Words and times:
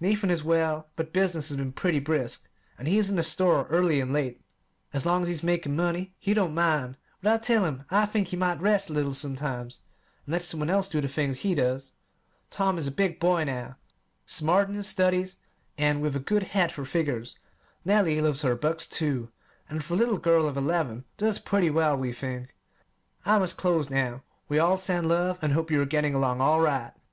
Nathan 0.00 0.32
is 0.32 0.42
well, 0.42 0.88
but 0.96 1.12
business 1.12 1.46
has 1.48 1.58
been 1.58 1.70
pretty 1.70 2.00
brisk, 2.00 2.48
and 2.76 2.88
he 2.88 2.98
is 2.98 3.08
in 3.08 3.14
the 3.14 3.22
store 3.22 3.68
early 3.68 4.00
and 4.00 4.12
late. 4.12 4.42
As 4.92 5.06
long 5.06 5.22
as 5.22 5.28
he's 5.28 5.44
making 5.44 5.76
money, 5.76 6.12
he 6.18 6.34
don't 6.34 6.52
mind; 6.56 6.96
but 7.22 7.32
I 7.32 7.38
tell 7.38 7.64
him 7.64 7.84
I 7.88 8.04
think 8.04 8.26
he 8.26 8.36
might 8.36 8.60
rest 8.60 8.90
a 8.90 8.92
little 8.92 9.14
sometimes, 9.14 9.82
and 10.24 10.32
let 10.32 10.42
some 10.42 10.58
one 10.58 10.70
else 10.70 10.88
do 10.88 11.00
the 11.00 11.06
things 11.06 11.38
he 11.42 11.54
does. 11.54 11.92
Tom 12.50 12.78
is 12.78 12.88
a 12.88 12.90
big 12.90 13.20
boy 13.20 13.44
now, 13.44 13.76
smart 14.24 14.68
in 14.68 14.74
his 14.74 14.88
studies 14.88 15.36
and 15.78 16.02
with 16.02 16.16
a 16.16 16.18
good 16.18 16.42
head 16.42 16.72
for 16.72 16.84
figures. 16.84 17.38
Nellie 17.84 18.20
loves 18.20 18.42
her 18.42 18.56
books, 18.56 18.88
too; 18.88 19.30
and, 19.68 19.84
for 19.84 19.94
a 19.94 19.96
little 19.96 20.18
girl 20.18 20.48
of 20.48 20.56
eleven, 20.56 21.04
does 21.16 21.38
pretty 21.38 21.70
well, 21.70 21.96
we 21.96 22.12
think. 22.12 22.56
I 23.24 23.38
must 23.38 23.56
close 23.56 23.88
now. 23.88 24.24
We 24.48 24.58
all 24.58 24.78
send 24.78 25.06
love, 25.08 25.38
and 25.40 25.52
hope 25.52 25.70
you 25.70 25.80
are 25.80 25.84
getting 25.86 26.12
along 26.16 26.40
all 26.40 26.60
right. 26.60 26.90